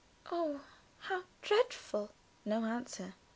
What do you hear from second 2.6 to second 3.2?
answer.